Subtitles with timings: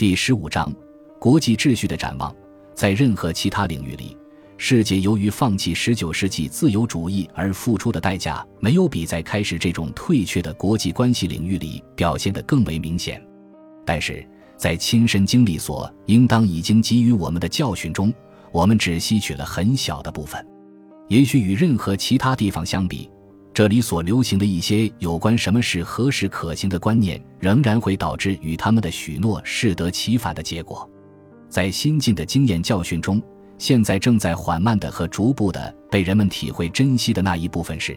[0.00, 0.74] 第十五章：
[1.18, 2.34] 国际秩序的展望。
[2.74, 4.16] 在任何其他领域里，
[4.56, 13.22] 世界由于放弃十九世纪自由主义而付出的代价，没有比在开始这种退却的国际关系领域里表现得更为明显。
[13.84, 14.26] 但是
[14.56, 18.10] 在亲身经历所应当已经给予我们的教训中，
[18.52, 20.42] 我们只吸取了很小的部分。
[21.08, 23.10] 也许与任何其他地方相比，
[23.60, 30.88] 这里所流行的一些有关什么是何时可行的观念，仍然会导致与他们的许诺适得其反的结果。
[31.50, 33.22] 在新进的经验教训中，
[33.58, 37.94] 现在正在缓慢的和逐步的被人们体会珍惜的那一部分是，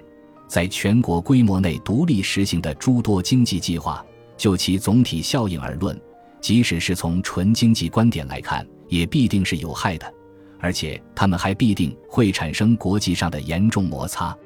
[0.50, 4.06] 在全国规模内独立实行的诸多经济计划。
[4.36, 5.98] 就其总体效应而论，
[6.42, 10.14] 即使是从纯经济观点来看，也必定是有害的，
[10.60, 14.38] 而且他们还必定会产生国际上的严重摩擦。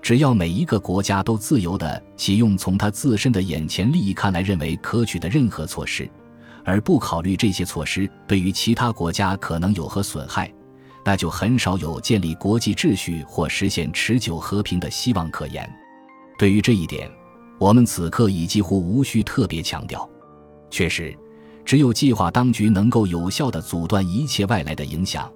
[0.00, 6.08] 只要每一个国家都自由地启用从他自身的眼前利益看来认为可取的任何措施。
[6.64, 10.52] 而不考虑这些措施对于其他国家可能有何损害，
[11.02, 15.66] 那就很少有建立国际秩序或实现持久和平的希望可言。
[16.38, 17.10] 对于这一点，
[17.58, 20.08] 我们此刻已几乎无需特别强调。
[20.70, 21.16] 确实，
[21.64, 25.32] 只有计划当局能够有效地阻断一切外来的影响，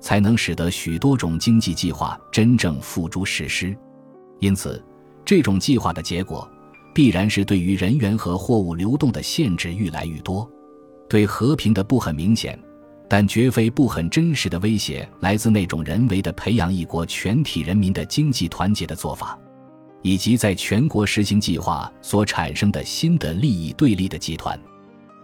[0.00, 3.74] 才能使得许多种经济计划真正付诸实施。
[4.40, 4.82] 因此，
[5.24, 6.48] 这种计划的结果，
[6.94, 10.48] 必然是对于人员和货物流动的限制愈来愈多。
[11.08, 12.58] 对和平的不很明显，
[13.08, 19.38] 但绝非不很真实的威胁，来自那种人为的培养一国全体人民的经济团结的做法，
[20.02, 24.58] 以及在全国实行计划所产生的新的利益对立的集团。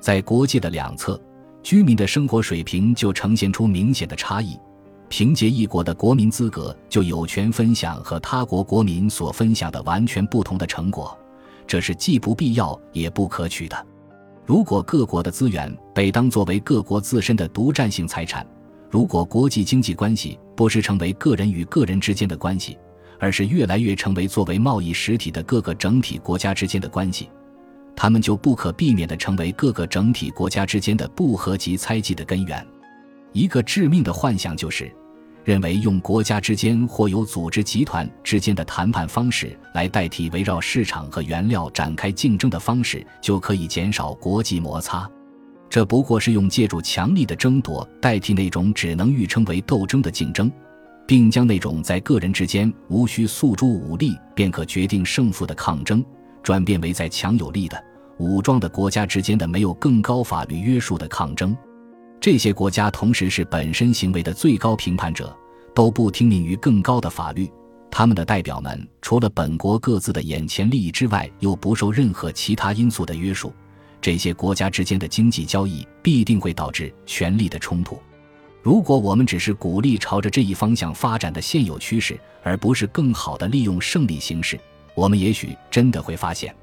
[0.00, 1.20] 在国界的两侧，
[1.62, 4.56] 居民的生活水平就呈现出明显的差异。
[5.10, 11.18] 凭借一国的国民资格，就有权分享和他国国民所分享的完全不同的成果，
[11.66, 13.86] 这是既不必要也不可取的。
[14.46, 18.46] 如果各国的资源被当作为各国自身的独占性财产，
[18.88, 22.78] 如果国际经济关系不是成为个人与个人之间的关系，
[23.18, 27.28] 而是越来越成为作为贸易实体的各个整体国家之间的关系，
[27.96, 32.64] 他们就不可避免地成为各个整体国家之间的不和及猜忌的根源。
[33.32, 34.88] 一个致命的幻想就是。
[35.50, 45.10] 认为用国家之间或有组织集团之间的谈判方式来代替围绕市场和原料展开竞争的方式，就可以减少国际摩擦。
[45.68, 50.48] 这不过是用借助强力的争夺代替那种只能誉称为斗争的竞争，
[51.04, 56.04] 并将那种在个人之间无需诉诸武力便可决定胜负的抗争，
[56.44, 57.76] 转变为在强有力的
[58.18, 61.56] 武装的国家之间的没有更高法律约束的抗争。
[62.20, 65.36] 这些国家同时是本身行为的最高评判者，
[65.74, 67.50] 都不听命于更高的法律。
[67.90, 73.52] 他们的代表们除了本国各自的眼前利益之外，又不受任何其他因素的约束。
[74.00, 77.98] 这些国家之间的经济交易必定会导致权力的冲突。
[78.62, 84.58] 如果我们只是鼓励朝着这一方向发展的现有趋势，而不是更好地利用胜利形式，
[84.94, 86.54] 我们也许真的会发现，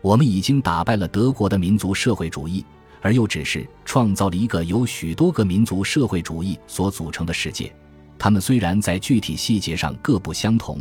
[0.00, 2.64] 我们已经打败了德国的民族社会主义。
[3.04, 7.74] 而又只是创造了一个由许多个民族社会主义所组成的世界，
[8.22, 10.78] 他们虽然在具体细节上各不相同，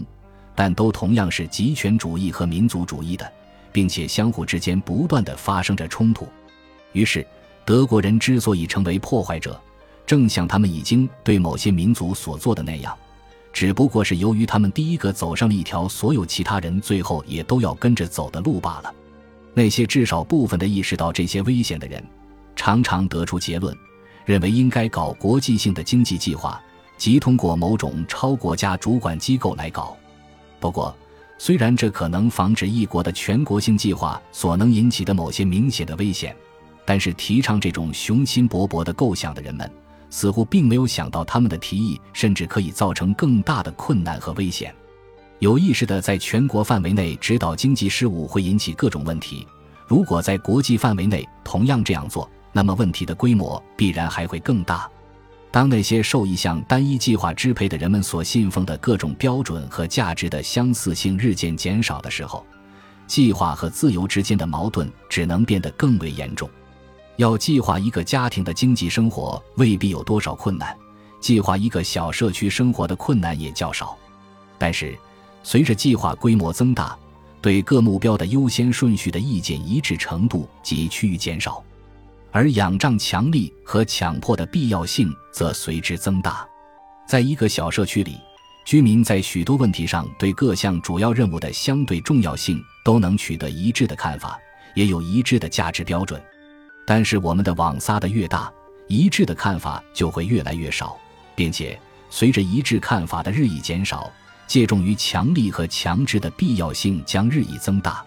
[0.53, 3.33] 但都同样是极权主义和民族主义的，
[3.71, 6.27] 并且相互之间不断的发生着冲突。
[6.93, 7.25] 于是，
[7.65, 9.59] 德国人之所以成为破坏者，
[10.05, 12.95] 正像他们已经对某些民族所做的那样，
[13.51, 18.93] 只不过是由于他们第一个走上了一条所有其他人最后也都要跟着走的路罢了。
[19.55, 22.03] 那些至少部分的意识到这些危险的人，
[22.55, 23.75] 常常得出结论，
[24.25, 26.61] 认为应该搞国际性的经济计划，
[27.01, 29.97] 即通过某种超国家主管机构来搞。
[30.59, 30.95] 不过，
[31.39, 36.35] 虽然这可能防止一国的全国性计划所能引起的某些明显的危险，
[36.85, 39.67] 但是提倡这种雄心勃勃的构想的人们，
[40.11, 44.71] 似乎并没有想到他们的提议甚至可以造成更大的困难和危险。
[45.39, 49.47] 有意识的在全国范围内指导经济事务会引起各种问题。
[49.87, 54.87] 如果在国际范围内同样这样做，那么问题的规模必然还会更大。
[55.51, 62.45] 当那些受一项单一计划支配的人们所信奉的各种标准和价值的相似性日渐减少的时候，
[63.05, 66.49] 计划和自由之间的矛盾只能变得更为严重。
[67.17, 70.75] 要计划一个家庭的经济生活未必有多少困难，
[71.19, 73.97] 计划一个小社区生活的困难也较少，
[74.57, 74.97] 但是。
[75.43, 76.95] 随着计划规模增大，
[77.41, 81.63] 对各目标的优先顺序的意见一致程度及趋于减少，
[82.31, 86.47] 而仰仗强力和强迫的必要性则随之增大。
[87.07, 88.17] 在一个小社区里，
[88.65, 94.39] 居民在许多问题上对各项主要任务的相对重要性都能取得一致的看法，
[94.75, 96.21] 也有一致的价值标准。
[96.85, 98.51] 但是我们的网撒的越大，
[98.87, 100.97] 一致的看法就会越来越少，
[101.35, 101.77] 并且
[102.09, 104.11] 随着一致看法的日益减少，
[104.47, 108.03] 借重于强力和强制的必要性将日益增大，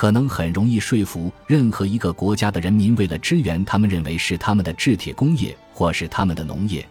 [0.00, 6.88] 可能很容易说服任何一个国家的人民，为了支援他们认为是他们的制铁工业或是他们的农业。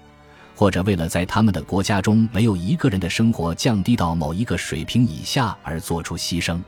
[0.56, 6.60] 或者为了在他们的国家中没有一个人的生活降低到某一个水平以下而做出牺牲，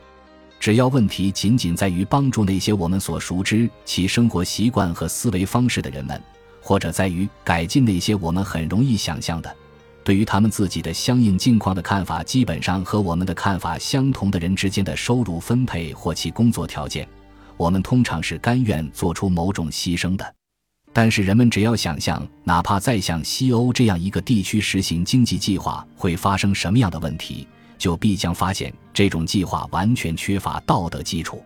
[0.59, 6.19] 只要问题仅仅在于帮助那些我们所熟知其生活习惯和思维方式的人们，
[6.59, 9.55] 或者在于改进那些我们很容易想象的，
[10.03, 17.07] 对于他们自己的相应境况的看法基本上和我们的看法相同的人之间的收入分配或其工作条件，
[17.55, 20.35] 我们通常是甘愿做出某种牺牲的。
[20.93, 27.47] 但是人们只要想象，哪怕在像西欧这样一个地区实行经济计划会发生什么样的问题，
[27.77, 31.41] 就必将发现这种计划完全缺乏道德基础。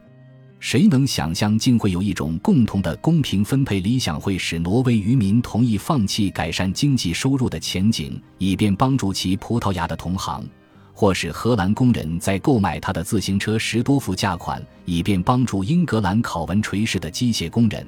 [0.66, 10.44] 谁能想象，竟会有一种共同的公平分配理想，会使挪威渔民同意放弃改善经济收入的前景，以便帮助其葡萄牙的同行，
[10.92, 17.86] 或使荷兰工人在购买他的自行车时多付价款，以便帮助英格兰考文垂市的机械工人？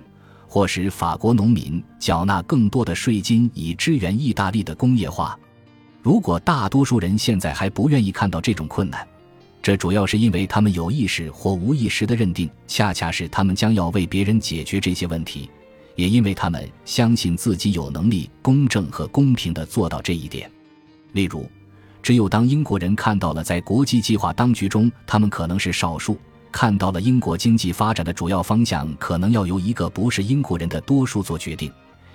[0.48, 5.36] 或使法国农民缴纳更多的税金以支援意大利的工业化。
[6.04, 9.06] 如果大多数人现在还不愿意看到这种困难，
[9.68, 15.50] 这主要是因为他们有意识或无意识的认定，恰恰是他们将要为别人解决这些问题，
[15.98, 20.50] 也因为他们相信自己有能力公正和公平地做到这一点。
[21.12, 21.46] 例如，
[22.02, 26.18] 只有当英国人看到了在国际计划当局中他们可能是少数。
[26.50, 31.70] 看到了英国经济发展的主要方向，可能要由一个不是英国人的多数做决定。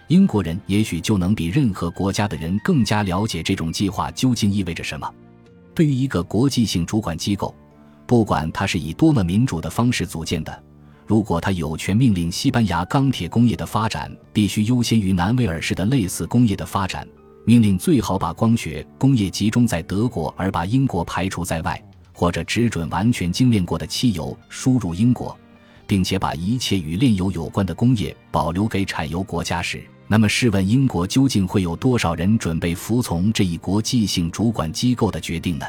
[0.09, 5.07] 英国人也许就能比任何国家的人更加了解这种计划究竟意味着什么。
[5.75, 7.55] 对于一个国际性主管机构，
[8.07, 10.63] 不管它是以多么民主的方式组建的，
[11.07, 17.07] 如果它有权命令西班牙钢铁工业的发展必须优先于南威尔士的类似工业的发展，
[17.45, 21.83] 命令最好把光学工业集中在德国，而把英国排除在外。
[22.15, 25.37] 或者只准完全精炼过的汽油输入英国，
[25.87, 35.67] 并且把一切与炼油有关的工业保留给产油国家时，那么试问英国究竟会有多少人准备服从这一国际性主管机构的决定呢？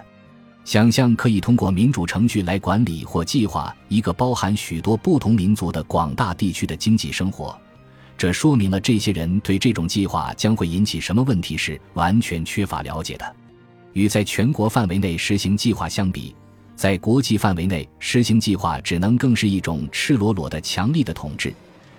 [0.65, 7.57] 想象可以通过民主程序来管理或计划一个包含许多不同民族的广大地区的经济生活，
[8.17, 13.35] 这说明了这些人对这种计划将会引起什么问题是完全缺乏了解的。
[13.91, 16.33] 与在全国范围内实行计划相比，
[16.75, 21.53] 在国际范围内实行计划，只能更是一种赤裸裸的、强力的统治，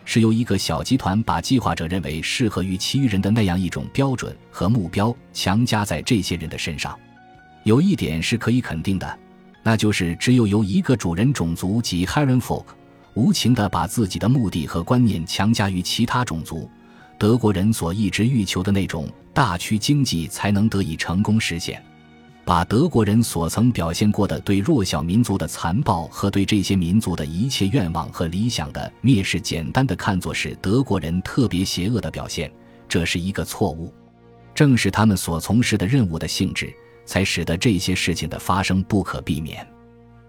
[0.04, 6.98] 是由一个小集团把计划者认为适合于其余人的那样一种标准和目标强加在这些人的身上。
[7.62, 9.18] 有一点是可以肯定的，
[9.62, 12.64] 那就是只有由一个主人种族及 h e r e n folk
[13.14, 16.68] 无情地把自己的目的和观念强加于其他种族，
[17.18, 21.82] 德国人所一直欲求的那种大区经济才能得以成功实现。
[22.44, 32.52] 把德国人所曾表现过的对弱小民族的残暴和对这些民族的一切愿望和理想的蔑视，简单的看作是德国人特别邪恶的表现，
[32.86, 33.92] 这是一个错误。
[34.54, 36.70] 正是他们所从事的任务的性质，
[37.06, 39.66] 才使得这些事情的发生不可避免。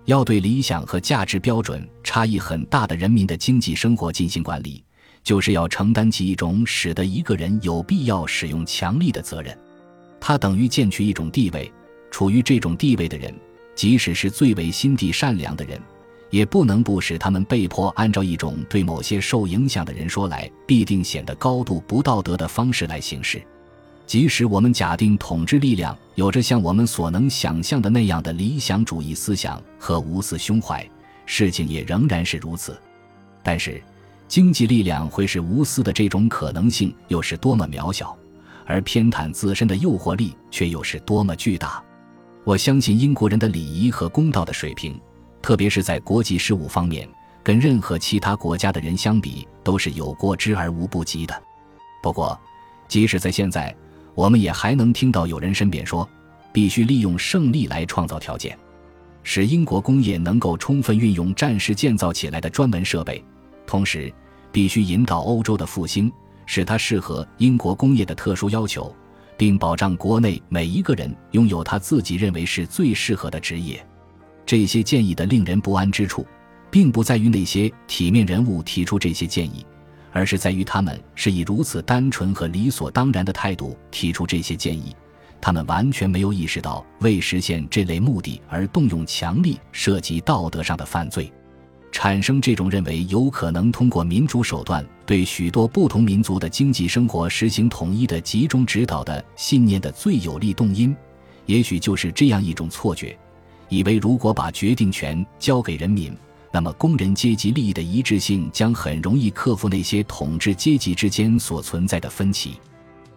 [0.06, 4.82] 要对理想和价值标准差异很大的人民的经济生活进行管理，
[5.22, 9.56] 就是要承担起一种使得一个人有必要使用强力的责任。
[10.22, 11.70] 它等于建取一种地位。
[12.16, 13.36] 处于这种地位的人，
[13.76, 15.78] 即使是最为心地善良的人，
[16.30, 23.44] 也不能不使他们被迫按照一种对某些受影响的人说来必定显得高度不道德的方式来行事。
[24.08, 30.90] 即使我们假定统治力量有着像我们所能想象的那样的理想主义思想和无私胸怀，
[31.26, 32.80] 事情也仍然是如此。
[33.44, 33.84] 但是，
[34.30, 38.18] 经济力量会是无私的这种可能性又是多么渺小，
[38.66, 41.84] 而偏袒自身的诱惑力却又是多么巨大。
[42.46, 45.02] 我相信英国人的礼仪和公道的水平，
[45.42, 47.10] 特别是在国际事务方面，
[47.44, 51.44] 跟任何其他国家的人相比，都是有过之而无不及的。
[52.04, 52.40] 不过，
[52.88, 53.76] 即使在现在，
[54.14, 56.08] 我们也还能听到有人申辩说，
[56.54, 58.56] 必须利用胜利来创造条件，
[59.24, 63.26] 使英国工业能够充分运用战时建造起来的专门设备，
[63.66, 64.14] 同时
[64.52, 66.12] 必须引导欧洲的复兴，
[66.46, 68.96] 使它适合英国工业的特殊要求。
[69.38, 73.86] 并保障国内每一个人拥有他自己认为是最适合的职业。
[74.46, 76.26] 这些建议的令人不安之处，
[76.70, 79.66] 并不在于那些体面人物提出这些建议，
[80.12, 84.96] 而是在于他们是以如此单纯和理所当然的态度提出这些建议。
[85.42, 91.32] 他们完全没有意识到为实现这类目的而动用强力涉及道德上的犯罪。
[91.96, 100.94] 产生这种认为有可能通过民主手段对许多不同民族的经济生活实行统一的集中指导的信念的最有力动因，
[101.46, 103.18] 也许就是这样一种错觉：
[103.70, 106.14] 以为如果把决定权交给人民，
[106.52, 112.56] 那么工人阶级利益的一致性将很容易克服那些统治阶级之间所存在的分歧。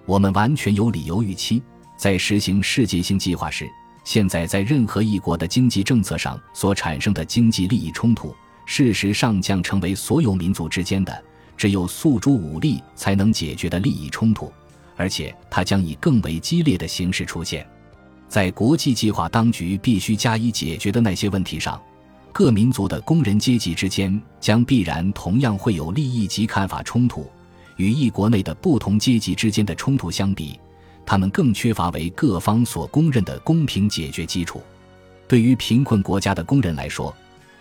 [0.06, 1.60] 我们完全有理由预期，
[1.96, 3.68] 在实行世界性计划时，
[4.04, 8.32] 现在在任何一国的经济政策上所产生的经济利益冲突。
[8.70, 11.24] 事实上，将成为所有民族之间的
[11.56, 14.52] 只有诉诸武力才能解决的利益冲突，
[14.94, 17.66] 而且它将以更为激烈的形式出现。
[18.28, 21.80] 在国际计划当局必须加以解决的那些问题上，
[22.30, 27.26] 各民族的工人阶级之间将必然同样会有利益及看法冲突。
[27.76, 30.60] 与一国内的不同阶级之间的冲突相比，
[31.06, 34.60] 他们更缺乏为各方所公认的公平解决基础。
[35.26, 37.16] 对于贫困国家的工人来说，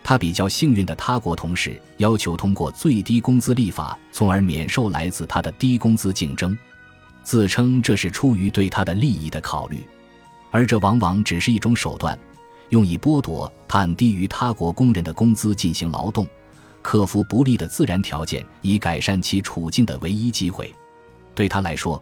[0.07, 6.57] 他比较幸运的他国同事要求通过最低工资立法，从而免受来自他的低工资竞争，
[7.23, 9.85] 自称这是出于对他的利益的考虑，
[10.49, 12.17] 而这往往只是一种手段，
[12.69, 16.25] 用以剥夺他低于他国工人的工资进行劳动，
[16.81, 20.73] 克服不利的自然条件，以改善其处境的唯一机会。
[21.35, 22.01] 对他来说。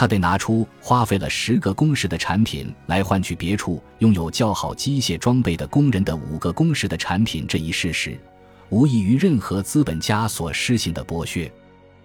[0.00, 8.18] 他得拿出花费了十个工时的产品来换取别处拥有较好机械装备的工人的五个工时的产品这一事实，
[8.70, 11.52] 无异于任何资本家所施行的剥削。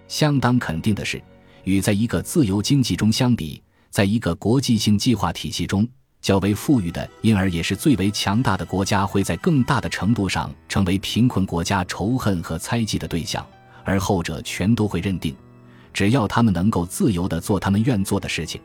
[0.08, 1.18] 相当肯定的是，
[1.64, 5.88] 与在一个自由经济中相比，在一个国际性计划体系中，
[6.20, 13.42] 较为富裕的，因而也是最为强大的国家，会在更大的程度上成为贫困国家仇恨和猜忌的对象，
[13.84, 15.34] 而后者全都会认定。
[15.96, 18.60] 只要他们能够自由地做他们愿做的事情，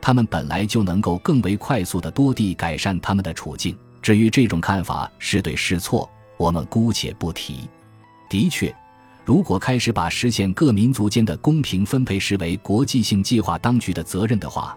[0.00, 3.76] 他们本来就能够更为快速地多地改善他们的处境。
[4.00, 6.08] 至于这种看法是对是错，
[6.38, 7.68] 我们姑且不提。
[8.30, 8.74] 的确，
[9.26, 14.74] 如果开始把实现各民族间的公平分配视为国际性计划当局的责任的话，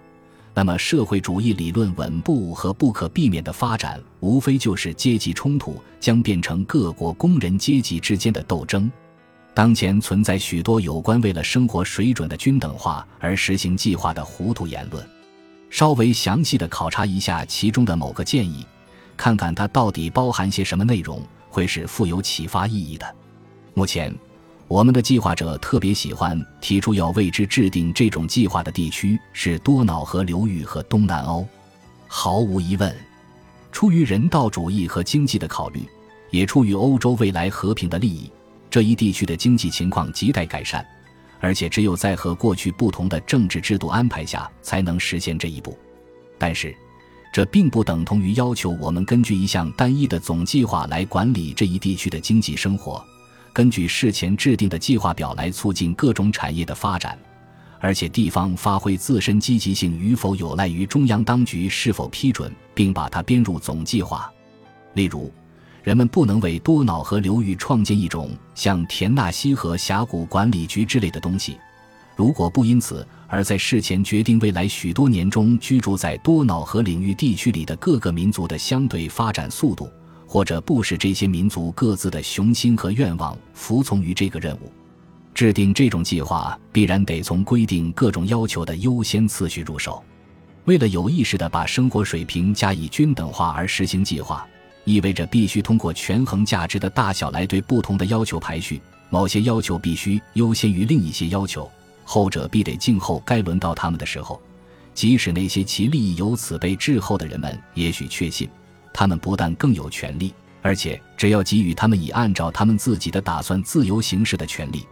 [0.53, 8.91] 那么社会主义理论稳步和不可避免的发展，无非就是阶级冲突将变成各国工人阶级之间的斗争。
[9.53, 15.07] 当前存在许多有关为了生活水准的均等化而实行计划的糊涂言论。
[15.69, 18.65] 稍微详细的考察一下其中的某个建议，
[19.17, 23.15] 看看它到底包含些什么内容，会是富有启发意义的。
[23.74, 24.13] 目前，
[24.67, 31.48] 我们的计划者特别喜欢提出要为之制定这种计划的地区是多瑙河流域和东南欧。
[32.07, 32.95] 毫无疑问，
[33.72, 35.88] 出于人道主义和经济的考虑，
[36.29, 38.31] 也出于欧洲未来和平的利益。
[38.73, 40.83] 这一地区的经济情况亟待改善，
[41.39, 45.77] 而且只有在和过去不同的政治制度安排下，才能实现这一步。
[46.39, 46.75] 但是，
[47.31, 53.05] 这并不等同于要求我们根据一项单一的总计划来管理这一地区的经济生活，
[53.53, 57.15] 根据事前制定的计划表来促进各种产业的发展，
[57.79, 64.33] 而且地方发挥自身积极性与否有赖于中央当局是否批准并把它编入总计划。
[64.95, 65.31] 例如。
[65.83, 71.57] 人们不能为多瑙河流域创建一种像田纳西河峡谷管理局之类的东西。
[72.15, 79.89] 如果不因此而在事前决定未来许多年中居住在多瑙河领域地区里的各个民族的相对发展速度，
[80.25, 84.71] 或者不使这些民族各自的雄心和愿望服从于这个任务，
[85.33, 90.01] 制定这种计划必然得从规定各种要求的优先次序入手。
[90.65, 94.47] 为了有意识地把生活水平加以均等化而实行计划。
[94.85, 101.69] 意味着必须通过权衡价值的大小来对不同的要求排序，某些要求必须优先于另一些要求，
[102.03, 104.41] 后者必得静候该轮到他们的时候。
[104.93, 108.47] 即使那些其利益由此被滞后的人们，也许确信，
[108.93, 114.85] 他们不但更有权利，而且只要给予他们以按照他们自己的打算自由行事的权利，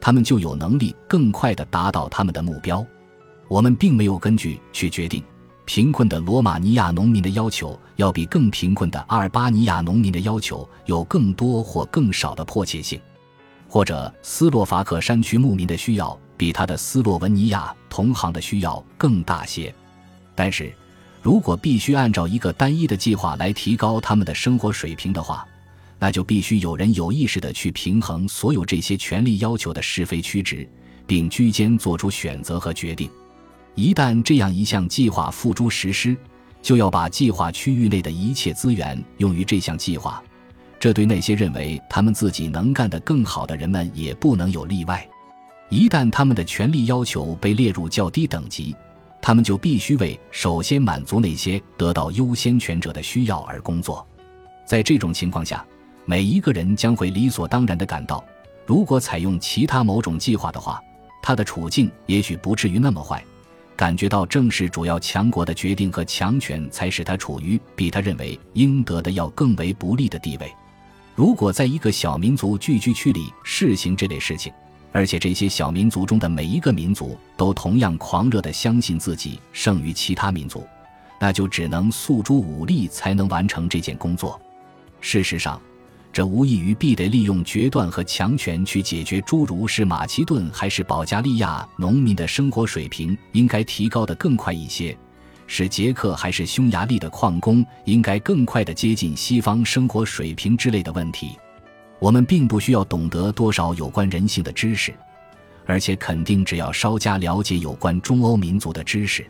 [0.00, 2.86] 他们就有能力更快地达到他们的目标。
[3.48, 5.20] 我们并没有根据去决定。
[5.72, 13.00] 贫困的罗马尼亚农民的要求要比更贫困的阿尔巴尼亚农民的要求有更多或更少的迫切性，
[13.68, 19.72] 或者斯洛伐克山区牧民的需要比他的斯洛文尼亚同行的需要更大些。
[20.34, 20.74] 但是，
[21.22, 25.46] 如果必须按照一个单一的计划来提高他们的生活水平的话，
[26.00, 30.68] 那就必须有人有意识地去平衡所有这些权利要求的是非曲直，
[31.06, 33.08] 并居间做出选择和决定。
[33.80, 36.14] 一旦这样一项计划付诸实施，
[36.60, 40.22] 就要把计划区域内的一切资源用于这项计划。
[40.78, 45.08] 这对那些认为他们自己能干得更好的人们也不能有例外。
[45.70, 48.76] 一旦他们的权利要求被列入较低等级，
[49.22, 54.06] 他们就必须为首先满足那些得到优先权者的需要而工作。
[54.66, 55.64] 在这种情况下，
[56.04, 58.22] 每一个人将会理所当然地感到，
[58.66, 60.78] 如果采用其他某种计划的话，
[61.22, 63.24] 他的处境也许不至于那么坏。
[63.80, 70.52] 感觉到正是主要强国的决定和强权，才使他处于比他认为应得的要更为不利的地位。
[71.14, 74.52] 如果在一个小民族聚居区里试行这类事情，
[74.92, 80.66] 而且这些小民族中的每一个民族都同样狂热地相信自己胜于其他民族，
[81.18, 84.38] 那就只能诉诸武力才能完成这件工作。
[85.00, 85.58] 事实上。
[86.12, 94.96] 这无异于必得利用决断和强权去解决诸如是马其顿还是保加利亚农民的生活水平应该提高的更快一些，
[95.46, 101.38] 是捷克还是匈牙利的矿工应该更快的接近西方生活水平之类的问题。
[102.00, 104.92] 我们并不需要懂得多少有关人性的知识，
[105.64, 109.24] 而且肯定只要稍加了解有关中欧民族的知识，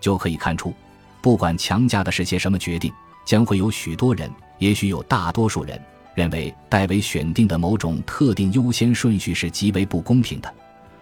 [0.00, 0.74] 就可以看出，
[1.22, 2.92] 不管强加的是些什么决定，
[3.24, 5.80] 将会有许多人，也许有大多数人。
[6.18, 10.52] 认为戴维选定的某种特定优先顺序是极为不公平的，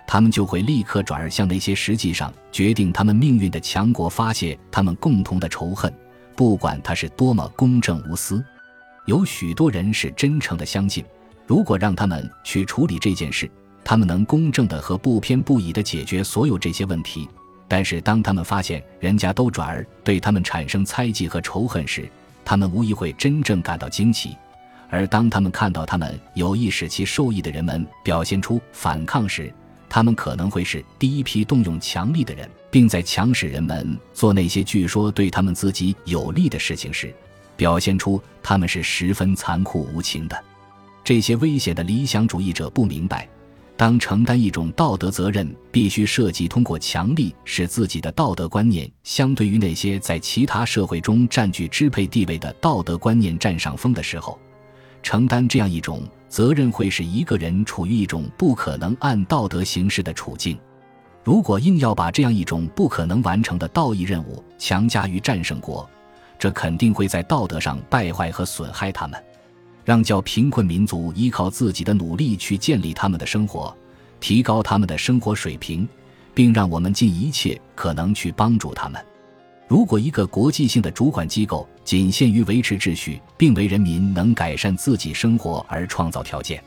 [0.07, 5.91] 他们就会立刻转而向那些实际上决定他们命运的强国发泄他们共同的仇恨，
[6.35, 8.45] 不管他是多么公正无私。
[9.07, 11.03] 有许多人是真诚的相信，
[11.47, 13.51] 如果让他们去处理这件事，
[13.83, 17.27] 他们能公正的和不偏不倚的解决所有这些问题。
[17.67, 22.07] 但是当他们发现人家都转而对他们产生猜忌和仇恨时，
[22.45, 24.37] 他们无疑会真正感到惊奇。
[24.89, 29.53] 而当他们看到他们有意使其受益的人们表现出反抗时，
[29.89, 37.15] 他们可能会是第一批动用强力的人，并在强使人们做那些据说对他们自己有利的事情时，
[37.57, 40.45] 表现出他们是十分残酷无情的。
[41.05, 43.29] 这些危险的理想主义者不明白，
[43.77, 54.39] 当承担一种道德责任必须涉及通过强力使自己的道德观念相对于那些在其他社会中占据支配地位的道德观念占上风的时候。
[55.07, 60.59] 承担这样一种责任，会使一个人处于一种不可能按道德行事的处境。
[61.23, 65.89] 如果硬要把这样一种不可能完成的道义任务强加于战胜国，
[66.41, 69.25] 这肯定会在道德上败坏和损害他们。
[69.85, 73.73] 让较贫困民族依靠自己的努力去建立他们的生活，
[74.19, 75.89] 提高他们的生活水平，
[76.35, 79.01] 并让我们尽一切可能去帮助他们。
[79.69, 86.63] 如果一个国际性的主管机构仅限于维持秩序，并为人民能改善自己生活而创造条件，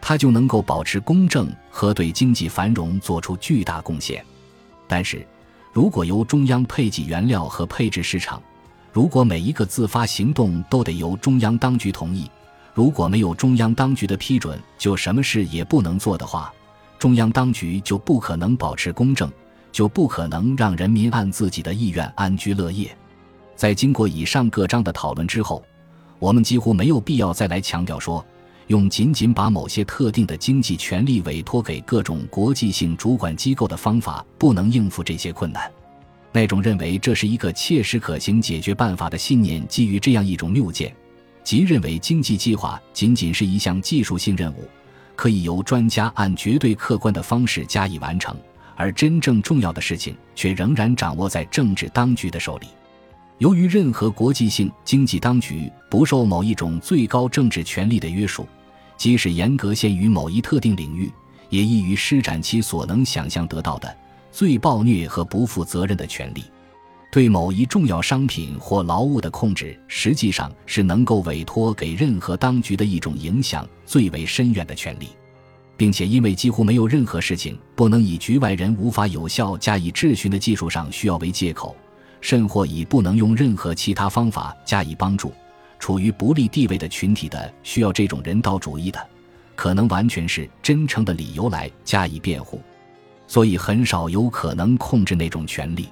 [0.00, 4.24] 它就能够保持公正和对经济繁荣做出巨大贡献。
[4.86, 5.26] 但是，
[5.72, 8.40] 如果由中央配给原料和配置市场，
[8.92, 12.30] 如果每一个自发行动都得由中央当局同意，
[12.72, 16.52] 如果没有中央当局的批准就什么事也不能做的话，
[17.00, 19.28] 中央当局就不可能保持公正。
[19.72, 22.96] 就不可能让人民按自己的意愿安居乐业。
[23.56, 25.64] 在经过以上各章的讨论之后，
[26.18, 28.24] 我们几乎没有必要再来强调说，
[28.68, 35.70] 用仅仅把某些特定的经济权利委托给各种国际性主管机构的方法不能应付这些困难。
[36.30, 40.94] 那种认为这是一个切实可行解决办法的信念，基于这样一种谬见，
[41.42, 44.68] 即认为经济计划仅仅是一项技术性任务，
[45.16, 48.36] 可以由专家按绝对客观的方式加以完成。
[48.78, 52.68] 而真正重要的事情却仍然掌握在政治当局的手里。
[53.38, 58.46] 由于任何国际性经济当局不受某一种最高政治权力的约束，
[58.96, 61.12] 即使严格限于某一特定领域，
[61.50, 63.96] 也易于施展其所能想象得到的
[64.30, 66.44] 最暴虐和不负责任的权利。
[67.10, 75.08] 对某一重要商品或劳务的控制，实际上是能够委托给任何当局的一种影响最为深远的权利。
[75.78, 81.74] 并且因为几乎没有任何事情不能以局外人无法有效加以质询的技术上需要为借口，
[82.20, 85.32] 甚或以不能用任何其他方法加以帮助，
[85.78, 89.00] 处于不利地位的群体的需要这种人道主义的，
[89.54, 92.60] 可能完全是真诚的理由来加以辩护，
[93.28, 95.88] 所以很少有可能控制那种权利。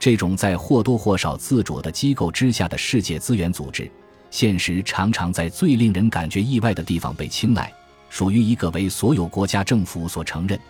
[0.00, 3.88] 这种在或多或少自主的机构之下的世界资源组织，
[4.32, 7.72] 现实常常在最令人感觉意外的地方被青睐。
[8.12, 10.60] 属于一个为所有国家政府所承认、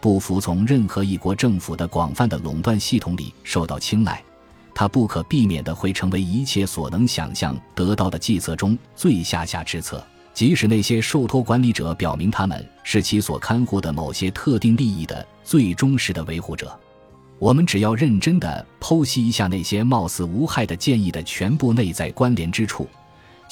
[0.00, 4.22] 不服从任何一国政府的广泛的垄断系统里受到青睐，
[4.72, 10.00] 它不可避免的会成为一切所能想象得到的计策中最下下之策。
[10.32, 16.72] 即使那些受托管理者表明他们是其所看护的某些特定利益的最忠实的维护者，
[17.40, 22.88] 我们只要认真地剖析一下那些貌似无害的建议的全部内在关联之处。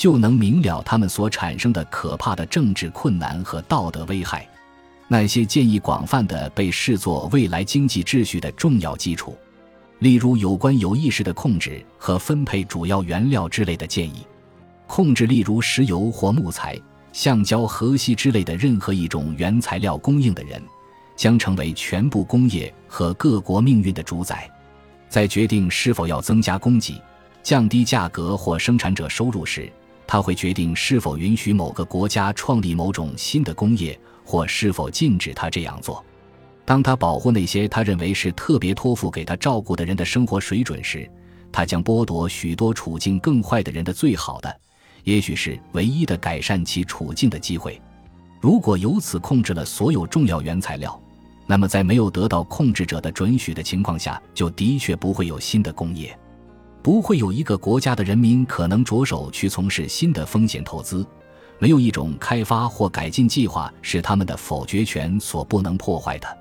[0.00, 4.48] 就能明了他们所产生的可怕的政治困难和道德危害。
[5.08, 9.36] 那些建议广泛的被视作未来经济秩序的重要基础，
[9.98, 14.26] 例如有关有意识的控制和分配主要原料之类的建议。
[14.86, 16.80] 控制例如石油或木材、
[17.12, 20.62] 橡胶、河西之类的任何一种原材料供应的人，
[21.14, 24.50] 将成为全部工业和各国命运的主宰。
[25.10, 26.98] 在决定是否要增加供给、
[27.42, 29.70] 降低价格或生产者收入时，
[30.12, 36.04] 他会决定是否允许某个国家创立某种新的工业，或是否禁止他这样做。
[36.64, 41.08] 当他保护那些他认为是特别托付给他照顾的人的生活水准时，
[41.52, 44.60] 他将剥夺许多处境更坏的人的最好的。
[45.04, 47.80] 也许是唯一的改善其处境的机会。
[48.40, 51.00] 如果由此控制了所有重要原材料，
[51.46, 56.18] 那么在没有得到控制者的准许的情况下，就的确不会有新的工业，
[56.82, 61.06] 不会有一个国家的人民可能着手去从事新的风险投资。
[61.58, 66.38] 没有一种开发或改进计划是他们的否决权所不能破坏的。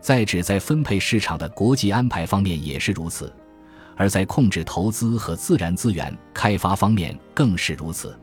[0.00, 3.32] 在旨在分配市场的国际安排方面也是如此。
[3.96, 8.18] 而在控制投资和自然资源开发方面更是如此。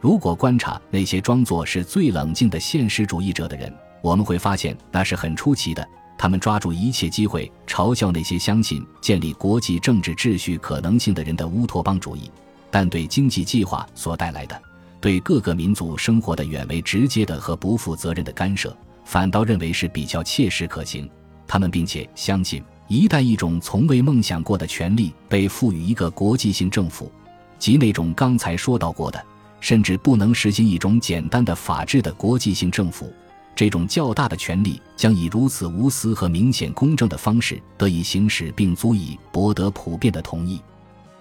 [0.00, 5.86] 如果观察那些装作是最冷静的现实主义者的人，我们会发现那是很出奇的。
[6.16, 12.30] 他们抓住一切机会嘲笑那些相信建立国际政治秩序可能性的人的乌托邦主义，
[12.70, 14.60] 但对经济计划所带来的
[15.00, 21.08] 对各个民族生活的远为直接的和不负责任的干涉，反倒认为是比较切实可行。
[21.46, 22.62] 他们并且相信。
[22.86, 27.10] 一旦一种从未梦想过的权利被赋予一个国际性政府，
[27.58, 29.24] 即那种刚才说到过的，
[29.58, 33.10] 甚至不能实行一种简单的法治的国际性政府，
[33.56, 40.60] 这种较大的权利将以如此无私和明显公正的方式得以行使，并足以博得普遍的同意。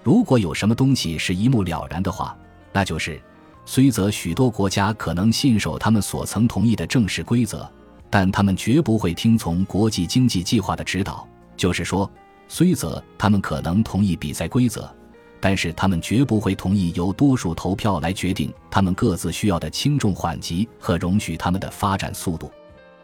[0.01, 2.35] 如果有什么东西是一目了然的话，
[2.71, 3.21] 那就是，
[3.65, 7.69] 虽则许多国家可能信守他们所曾同意的正式规则，
[8.09, 11.27] 但他们绝不会听从国际经济计划的指导。
[11.55, 12.09] 就是说，
[12.47, 14.93] 虽则他们可能同意比赛规则，
[15.45, 22.49] 但是他们绝不会同意由多数投票来决定他们各自需要的轻重缓急和容许他们的发展速度。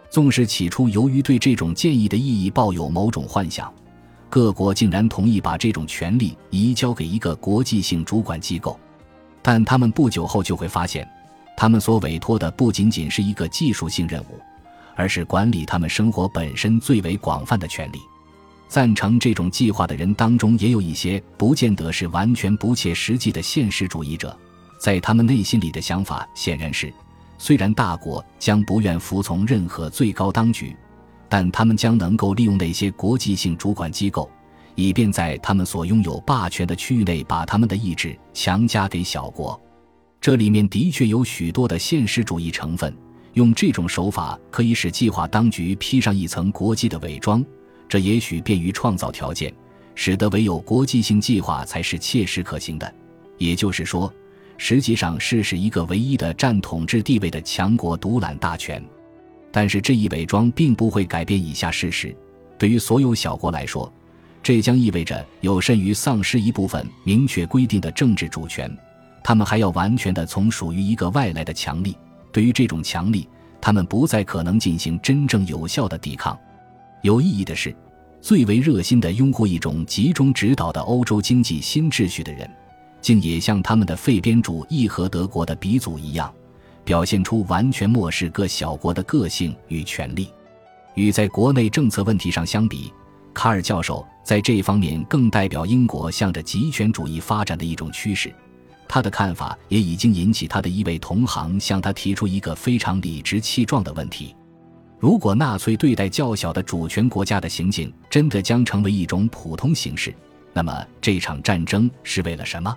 [0.10, 3.70] 纵使起初由于对这种建议的意义抱有某种幻想，
[4.30, 8.80] 各国竟然同意把这种权利移交给一个国际性主管机构，
[9.42, 11.06] 但他们不久后就会发现，
[11.58, 14.40] 他们所委托的不仅仅是一个技术性任务，
[14.96, 18.00] 而是管理他们生活本身最为广泛的权利。
[18.70, 24.38] 赞成这种计划的人当中，也有一些不见得是完全不切实际的现实主义者。
[24.80, 26.94] 在他们内心里的想法显然是：
[27.40, 30.76] 虽然大国将不愿服从任何最高当局，
[31.28, 34.30] 但他们将能够利用那些国际性主管机构，
[34.76, 39.60] 以便在他们所拥有霸权的区域内把他们的意志强加给小国。
[40.22, 42.96] 这里面的确有许多的现实主义成分。
[43.34, 47.44] 用这种手法可以使计划当局披上一层国际的伪装。
[47.90, 49.52] 这也许便于创造条件，
[49.96, 52.94] 使得唯有国际性计划才是切实可行的。
[53.40, 54.14] 也就是说，
[54.58, 58.82] 实际上是使一个唯一的占统治地位的强国独揽大权。
[59.52, 62.16] 但是这一伪装并不会改变以下事实：
[62.60, 63.92] 对于所有小国来说，
[64.44, 68.72] 这将意味着有甚于丧失一部分明确规定的政治主权。
[69.24, 71.98] 他们还要完全的从属于一个外来的强力。
[72.32, 73.28] 对于这种强力，
[73.60, 76.38] 他们不再可能进行真正有效的抵抗。
[77.02, 77.74] 有意义的是，
[78.22, 82.50] 最为热心的拥护一种集中指导的欧洲经济新秩序的人，
[83.02, 86.34] 竟也像他们的废边主义和德国的鼻祖一样，
[86.84, 90.30] 表现出完全漠视各小国的个性与权利。
[90.96, 92.92] 与在国内政策问题上相比，
[93.34, 98.34] 卡尔教授在这方面更代表英国向着极权主义发展的一种趋势。
[98.90, 104.36] 他的看法也已经引起他的一位同行向他提出一个非常理直气壮的问题。
[105.00, 110.14] 如果纳粹对待较小的主权国家的行径真的将成为一种普通形式，
[110.52, 112.76] 那么这场战争是为了什么？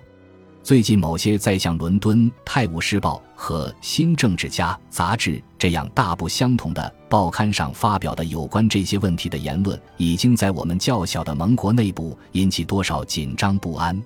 [0.63, 14.01] 最近某些在像伦敦《泰晤士报》和《新政治家》杂志这样大不相同的报刊上发表的有关这些问题的言论，已经在我们较小的盟国内部引起多少紧张不安？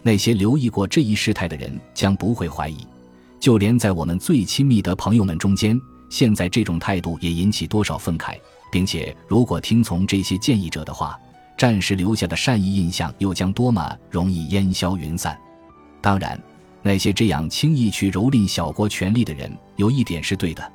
[0.00, 2.78] 那些留意过这一事态的人将不会怀疑，
[3.38, 5.78] 就连在我们最亲密的朋友们中间。
[6.10, 8.36] 现在这种态度也引起多少愤慨，
[8.70, 11.18] 并且如果听从这些建议者的话，
[11.56, 15.38] 战时留下的善意印象又将多么容易烟消云散。
[16.00, 16.38] 当然，
[16.82, 20.72] 那些这样轻易去蹂躏小国权力的人，有一点是对的：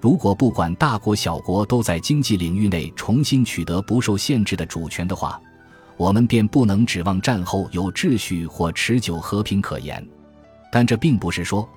[0.00, 5.40] 如果不管大国小国都在经济领域内重新取得不受限制的主权的话，
[5.96, 10.02] 我们便不能指望战后有秩序或持久和平可言。
[10.72, 11.68] 但这并不是说。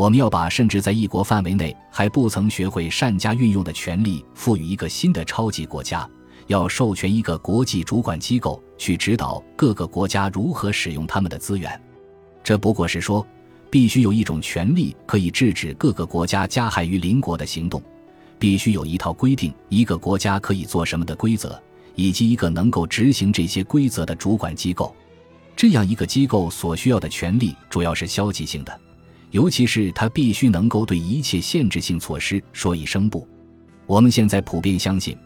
[0.00, 6.08] 我们要把甚至在一国范围内还不曾学会善加运用的权利赋予一个新的超级国家，
[6.46, 11.78] 要授权一个国际主管机构去指导各个国家如何使用他们的资源。
[12.42, 13.26] 这不过是说，
[13.68, 17.82] 必须有一种权利可以制止各个国家加害于邻国的行动，
[18.38, 21.60] 必须有一套规定一个国家可以做什么的规则，
[21.94, 24.96] 以及一个能够执行这些规则的主管机构。
[25.54, 28.80] 这样一个机构所需要的权利主要是消极性的，
[29.30, 33.26] 尤其是他必须能够对一切限制性措施说一声不。
[33.86, 35.16] 我们现在普遍相信，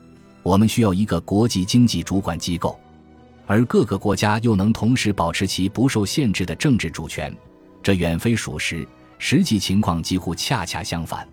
[0.42, 2.78] 我们需要一个国际经济主管机构，
[3.46, 7.34] 而各个国家又能同时保持其不受限制的政治主权。
[7.82, 8.86] 这远非属实，
[9.18, 11.26] 实际情况几乎恰恰相反。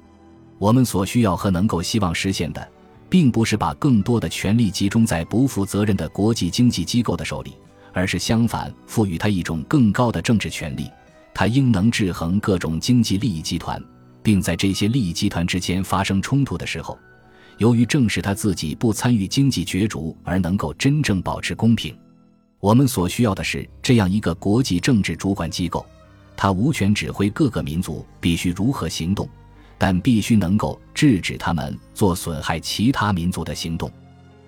[0.57, 2.69] 我们所需要和能够希望实现的，
[3.09, 7.53] 并不是把更多的权力集中在不负责任的国际经济机构的手里，
[7.93, 10.89] 而是相反，赋予他一种更高的政治权力。
[11.33, 13.81] 他应能制衡各种经济利益集团，
[14.21, 16.97] 并在这些利益集团之间发生冲突的时候，
[17.57, 21.95] 由于正是他自己不参与经济角逐，而能够真正保持公平。
[22.59, 25.85] 我们所需要的是这样一个国际政治主管机构。
[26.37, 29.29] 他无权指挥各个民族必须如何行动，
[29.77, 33.91] 但必须能够制止他们做损害其他民族的行动。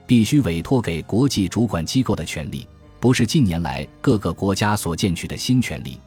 [0.06, 2.68] 必须委托给国际主管机构的权利，
[3.00, 6.00] 不是近年来各个国家所建取的新权利，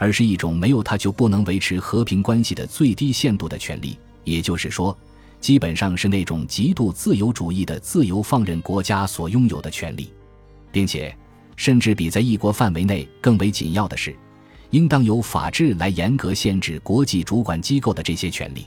[0.00, 3.98] 而是一种没有它就不能维持和平关系的最低限度的权利。
[4.24, 4.96] 也就是说，
[5.40, 10.10] 基本上是那种极度自由主义的自由放任国家所拥有的权利，
[10.72, 11.14] 并且，
[11.54, 14.16] 甚至比在一国范围内更为紧要的是。
[14.70, 18.66] 应当由法治来严格限制国际主管机构的这些权利。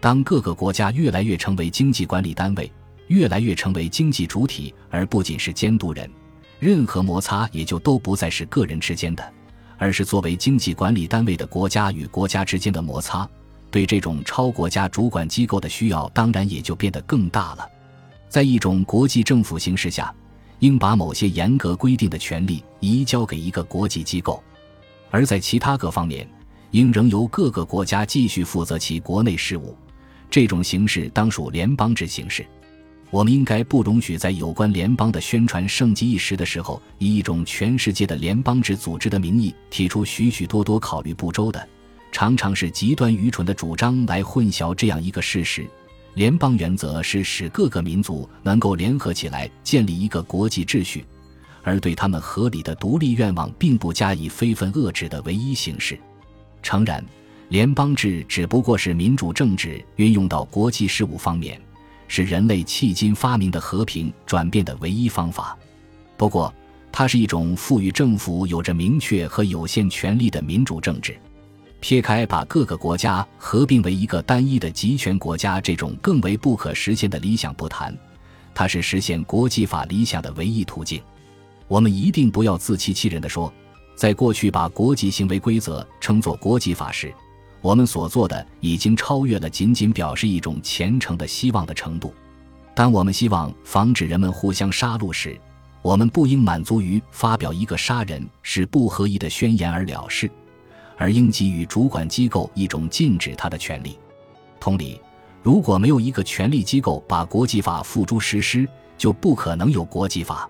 [0.00, 2.72] 当各个国家越来越成为经济管理单位，
[3.08, 6.10] 越来越成为经济主体，而不仅是监督人，
[6.58, 9.32] 任何摩擦也就都不再是个人之间的，
[9.82, 13.28] 而是作为经济管理单位的国家与国家之间的摩擦。
[13.68, 17.68] 对这种超国家主管机构的需要，当然也就变得更大了。
[18.28, 20.14] 在一种国际政府形势下，
[20.60, 24.40] 应把某些严格规定的权利移交给一个国际机构。
[25.10, 26.28] 而在其他各方面，
[26.70, 29.76] 应仍由各个国家继续负责其国内事务。
[30.30, 32.46] 这种形式当属联邦制形式。
[33.12, 41.68] 我们应该不容许在有关联邦的宣传盛极一时的时候，以一种全世界的联邦制组织的名义提出许许多多考虑不周的、
[42.10, 45.66] 常常是极端愚蠢的主张来混淆这样一个事实：
[46.14, 51.04] 联邦原则是使各个民族能够联合起来建立一个国际秩序。
[51.62, 56.00] 而对他们合理的独立愿望并不加以非分遏制的唯一形式。
[56.62, 57.04] 诚然，
[57.50, 61.60] 联邦制只不过是民主政治运用到国际事务方面，
[62.14, 65.56] 是人类迄今发明的和平转变的唯一方法。
[66.18, 66.52] 不过，
[66.92, 71.18] 它是一种赋予政府有着明确和有限权力的民主政治。
[71.80, 77.96] 撇开把各个国家合并为一个单一的集权国家这种更为不可实现的理想不谈，
[78.52, 81.00] 它是实现国际法理想的唯一途径。
[81.66, 83.50] 我们一定不要自欺欺人地说，
[83.96, 87.10] 在过去把国际行为规则称作国际法时，
[87.62, 92.12] 我们所做的已经超越了仅仅表示一种虔诚的希望的程度。
[92.74, 95.40] 当我们希望防止人们互相杀戮时，
[95.80, 100.28] 我们不应满足于发表一个杀人是不合宜的宣言而了事，
[100.96, 103.96] 而应给予主管机构一种禁止他的权利。
[104.58, 105.00] 同理，
[105.42, 110.48] 如果没有一个权力机构把国际法付诸实施，就不可能有国际法。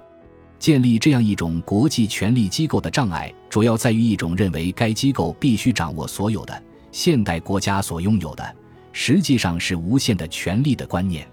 [0.59, 8.57] 建立这样一种国际权力机构的障碍，主要在于一种认为该机构必须掌握所有的现代国家所拥有的，
[8.93, 11.27] 实际上是无限的权力的观念。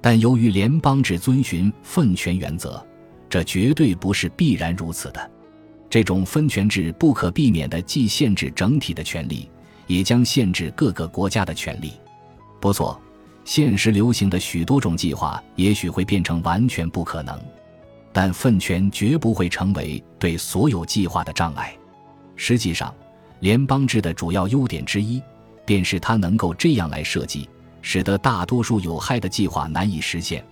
[0.00, 2.84] 但由于联邦制遵循分权原则，
[3.28, 5.30] 这绝对不是必然如此的。
[5.88, 9.48] 这种分权制不可避免地既限制整体的权利，
[9.86, 11.92] 也将限制各个国家的权利。
[12.60, 13.00] 不错，
[13.44, 17.38] 现实流行的许多种计划也许会变成完全不可能。
[18.12, 21.76] 但分权绝不会成为对所有计划的障碍。
[22.34, 22.94] 实际上，
[23.40, 25.22] 联邦制的主要优点之一，
[25.64, 27.48] 便是它能够这样来设计，
[27.82, 30.44] 使得大多数有害的计划难以实现，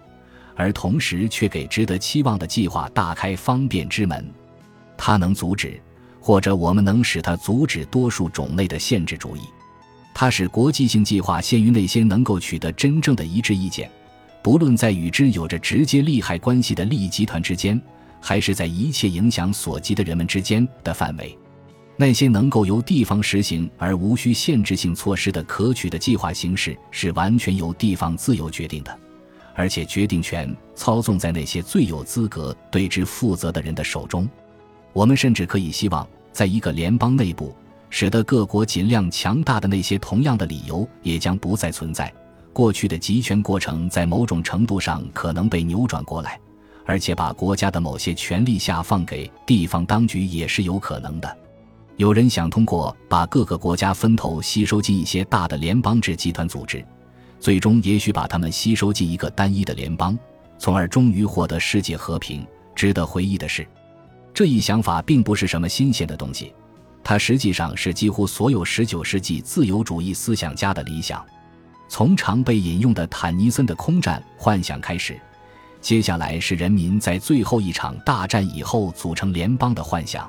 [0.55, 4.29] 而同时却给值得期望的计划大开方便之门。
[4.97, 5.81] 它能阻止，
[6.21, 9.41] 或者我们能使它阻止多数种类的限制主义。
[10.15, 13.91] 它使国际性计划限于那些能够取得真正的一致意见。
[14.43, 17.81] 不论在与之有着直接利害关系的利益集团之间，
[18.21, 21.37] 还是在一切影响所及的人们之间的范围，
[21.97, 28.99] 那些能够由地方实行而无需限制性措施的可取的计划形式，是完全由地方自由决定的，
[29.55, 34.29] 而且决定权操纵在那些最有资格对之负责的人的手中。
[34.93, 37.55] 我们甚至可以希望，在一个联邦内部，
[37.91, 42.13] 使得各国尽量强大的那些同样的理由也将不再存在。
[42.53, 46.41] 过去的集权过程在某种程度上可能被扭转过来，
[46.85, 51.37] 而且把国家的某些权力下放给地方当局也是有可能的。
[51.97, 56.85] 有人想通过把各个国家分头吸收进一些大的联邦制集团组织，
[57.39, 60.19] 最终也许把他们吸收进一个单一的联邦，
[60.59, 62.45] 从而终于获得世界和平。
[62.75, 63.65] 值得回忆的是，
[64.35, 66.53] 这一想法并不是什么新鲜的东西，
[67.05, 71.25] 它实际上是几乎所有19世纪自由主义思想家的理想。
[71.89, 75.17] 从常被引用的坦尼森的空战幻想开始，
[75.81, 80.29] 接下来是人民在最后一场大战以后组成联邦的幻想。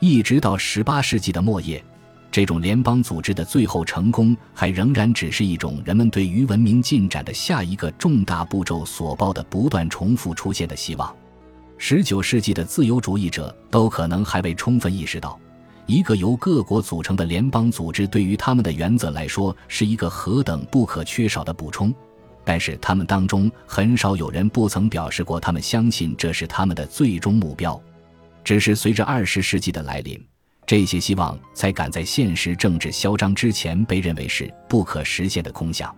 [0.00, 1.84] 一直到十八世纪的末叶，
[2.30, 11.14] 这种联邦组织的最后成功，还仍然只是一种人们对于文明进展的下一个重大步骤所抱的不断重复出现的希望。
[11.78, 15.38] 十九世纪的自由主义者都可能还未充分意识到，
[15.86, 21.92] 一个由各国组成的联邦组织对于他们的原则来说是一个何等不可缺少的补充。
[22.44, 27.80] 但是他们当中很少有人不曾表示过，他们相信这是他们的最终目标。
[28.48, 30.18] 只是随着二十世纪的来临，
[30.64, 35.94] 这些希望才赶在现实政治嚣张之前被认为是不可实现的空想。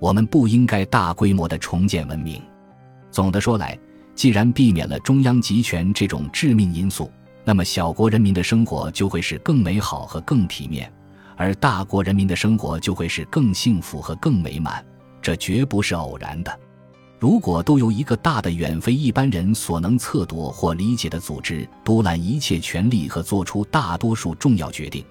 [0.00, 2.40] 我们不应该大规模的重建文明。
[3.10, 3.78] 总的说来，
[4.14, 7.12] 既然避免了中央集权这种致命因素，
[7.44, 10.90] 那么小国人民的生活就会是更美好和更体面，
[11.36, 14.82] 而大国人民的生活就会是更幸福和更美满。
[15.20, 16.58] 这绝不是偶然的。
[17.22, 25.04] 如果都由一个大的、远非一般人所能测度或理解的组织独揽一切权力和做出大多数重要决定，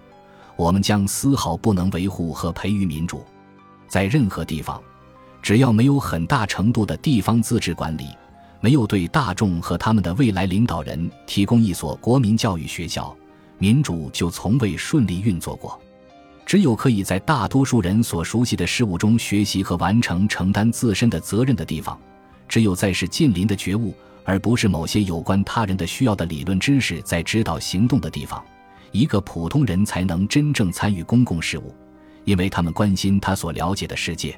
[0.58, 3.24] 我们将丝毫不能维护和培育民主。
[3.88, 4.84] 在任何地方，
[5.41, 8.08] 只要没有很大程度的地方自治管理，
[8.60, 13.15] 没有对大众和他们的未来领导人提供一所国民教育学校，
[13.58, 15.80] 民主就从未顺利运作过。
[16.51, 21.97] 只有可以在大多数人所熟悉的事物中学习和完成承担自身的责任的地方，
[22.49, 28.43] 只有在是近邻的觉悟，而不是某些有关他人的需要的理论知识在指导行动的地方，
[28.91, 31.73] 一个普通人才能真正参与公共事务，
[32.25, 34.37] 因为他们关心他所了解的世界。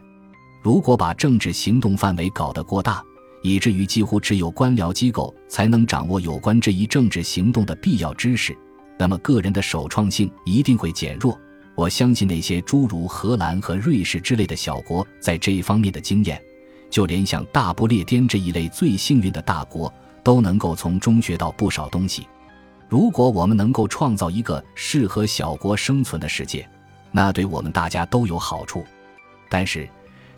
[0.62, 3.04] 如果把政治行动范围搞得过大，
[3.42, 8.56] 以至于几乎只有官僚机构才能掌握有关这一政治行动的必要知识，
[9.00, 11.36] 那么个人的首创性一定会减弱。
[11.76, 16.42] 我相信那些诸如荷兰和瑞士之类的小国在这一方面的经验，
[16.90, 19.92] 就连像大不列颠这一类最幸运的大国
[20.24, 22.28] 都能够从中学到不少东西。
[22.88, 26.68] 如果我们能够创造一个适合小国生存的世界，
[27.12, 28.86] 那对我们大家都有好处。
[29.50, 29.90] 但是，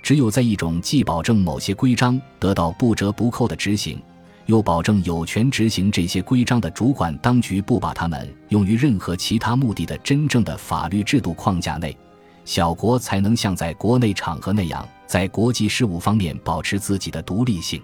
[0.01, 4.01] 只有在一种既保证某些规章得到不折不扣的执行。
[4.45, 11.97] 又保证有权执行这些规章的主管当局不把它们用于任何其他目的的真正的法律制度框架内，
[12.45, 17.81] 小国才能像在国内场合那样，在国际事务方面保持自己的独立性。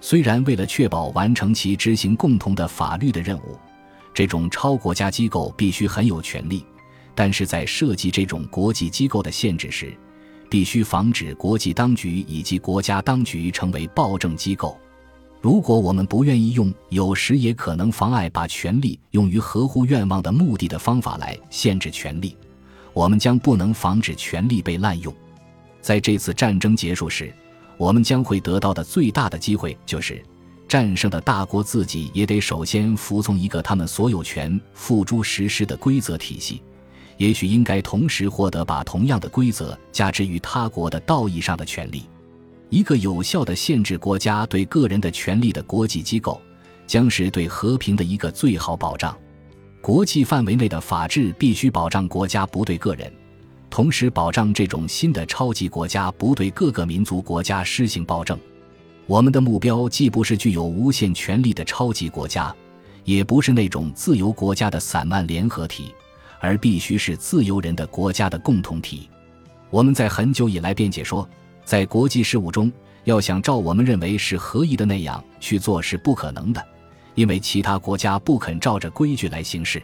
[0.00, 3.58] 虽然为了确保完成其执行共同的法律的任务，
[4.14, 6.64] 这种超国家机构必须很有权力，
[7.16, 9.92] 但是在设计这种国际机构的限制时，
[10.48, 14.78] 必须防止国际当局以及国家当局成为暴政机构。
[15.40, 22.36] 如果我们不愿意用有时也可能妨碍把权力用于合乎愿望的目的的方法来限制权力，
[22.92, 25.14] 我们将不能防止权力被滥用。
[25.80, 27.32] 在这次战争结束时，
[27.76, 30.20] 我们将会得到的最大的机会就是，
[30.66, 36.60] 战胜的大国自己也得首先服从一个他们所有权付诸实施的规则体系，
[37.16, 42.02] 也许应该同时获得把同样的规则加之于他国的道义上的权利。
[42.70, 46.40] 一个有效的限制国家对个人的权利的国际机构，
[46.86, 49.16] 将是对和平的一个最好保障。
[49.80, 53.10] 国际范围内的法治必须保障国家不对个人，
[53.70, 58.38] 同时保障这种新的超级国家不对各个民族国家施行暴政。
[59.06, 62.54] 我们的目标既不是具有无限权力的超级国家，
[63.04, 65.94] 也不是那种自由国家的散漫联合体，
[66.38, 69.08] 而必须是自由人的国家的共同体。
[69.70, 71.26] 我们在很久以来辩解说。
[71.68, 72.72] 在国际事务中，
[73.04, 76.66] 要想照我们认为是合宜的那样去做是不可能的，
[77.14, 79.82] 因为其他国家不肯照着规矩来行事。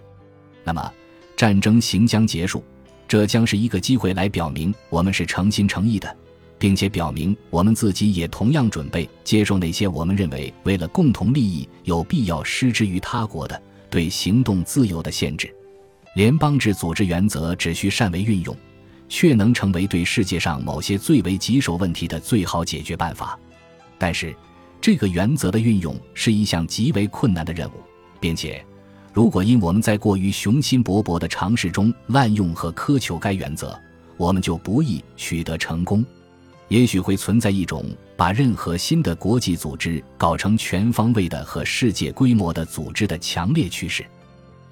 [0.65, 0.91] 那么，
[1.37, 2.65] 战争行将结束，
[3.07, 6.17] 这将是一个机会来表明我们是诚心诚意的，
[6.59, 15.55] 并且表明我们自己也同样准备接受那些我们认为为了共同利益有必要施之于他国的对行动自由的限制。
[16.15, 18.57] 联邦制组织原则只需善为运用。
[19.17, 23.39] 却能成为对世界上某些最为棘手问题的最好解决办法，
[23.97, 24.35] 但是，
[24.81, 27.75] 这个原则的运用是一项极为困难的任务，
[28.19, 28.67] 并且，
[29.13, 33.81] 如果因我们在过于雄心勃勃的尝试中滥用和苛求该原则，
[34.17, 36.05] 我们就不易取得成功。
[36.67, 37.85] 也许会存在一种
[38.17, 44.05] 把任何新的国际组织搞成全方位的和世界规模的组织的强烈趋势。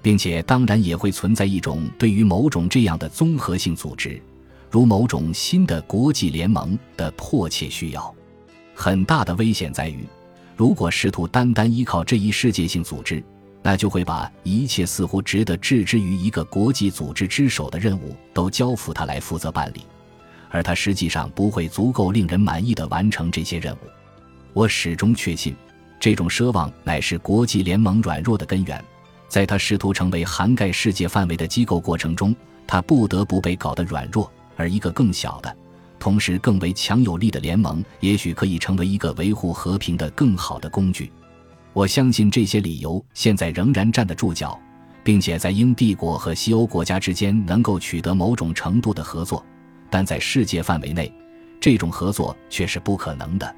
[0.01, 4.21] 并且当然也会存在一种对于某种这样的综合性组织，
[4.73, 8.11] 如某种新的国际联盟的迫切需要。
[8.73, 10.03] 很大的危险在于，
[10.57, 13.23] 如果试图单单依靠这一世界性组织，
[13.61, 19.85] 那就会把一切似乎值得置之于一个国际组织之手的任务都交付他来负责办理，
[20.49, 23.77] 而他实际上不会足够令人满意的完成这些任务。
[24.53, 25.55] 我始终确信，
[25.99, 28.83] 这种奢望乃是国际联盟软弱的根源。
[29.27, 34.31] 在他试图成为涵盖世界范围的机构过程中，他不得不被搞得软弱。
[34.63, 35.53] 而一个更小的，
[35.99, 41.11] 同时更为强有力的联盟，也许可以成为一个维护和平的更好的工具。
[41.73, 44.57] 我相信这些理由现在仍然站得住脚，
[45.03, 49.45] 并且在英帝国和西欧国家之间能够取得某种程度的合作，
[49.89, 51.13] 但在世界范围内，
[51.59, 53.55] 这种合作却是不可能的。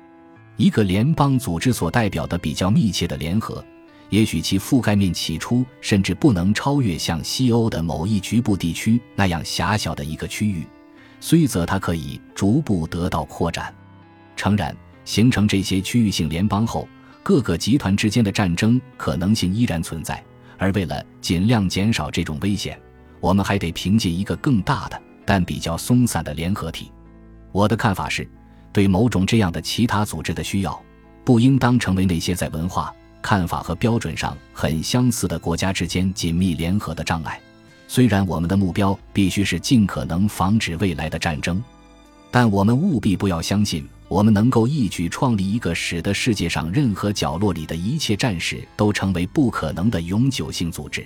[0.57, 3.63] 一个联邦组织所代表的比较密切的联合。
[4.11, 10.63] 也许其覆盖面起初甚至不能超越像西欧的某一局部地区那样狭小的一个区域，
[11.27, 13.73] 虽则它可以逐步得到扩展。
[14.35, 16.87] 诚然，形成这些区域性联邦后，
[17.23, 20.23] 各个集团之间的战争可能性依然存在。
[20.59, 22.79] 而为了尽量减少这种危险，
[23.19, 26.91] 我们还得凭借一个更大的但比较松散的联合体。
[27.51, 28.29] 我的看法是，
[28.71, 30.79] 对某种这样的其他组织的需要，
[31.23, 32.93] 不应当成为那些在文化。
[33.19, 37.41] 看法和标准上很相似的国家之间紧密联合的障碍。
[37.87, 41.63] 虽然我们的目标必须是尽可能防止未来的战争，
[42.31, 51.05] 但我们务必不要相信我们能够一举创立一个使得世界上任何角落里的一切战事都成为不可能的永久性组织。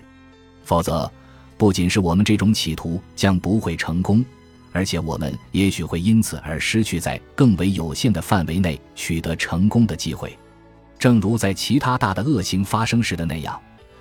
[0.63, 1.11] 否则，
[1.57, 4.23] 不仅是我们这种企图将不会成功，
[4.71, 10.37] 而且我们也许会因此而失去在更为有限的范围内取得成功的机会。
[10.97, 13.59] 正如在其他大的恶行发生时的那样，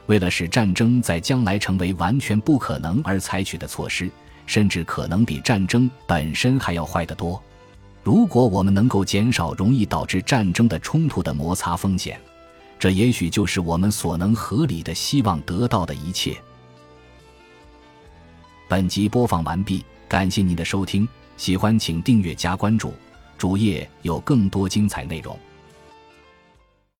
[0.08, 4.10] 为了使战争在将来成为完全不可能而采取的措施，
[4.46, 7.40] 甚至可能比战争本身还要坏得多。
[8.02, 12.18] 如果我们能够减少容易导致战争的冲突的摩擦风险，
[12.78, 16.34] 这也许就是我们所能合理的希望得到的一切。
[18.66, 21.06] 本集播放完毕，感谢您的收听，
[21.36, 22.94] 喜欢请订阅加关注，
[23.36, 25.38] 主页有更多精彩内容。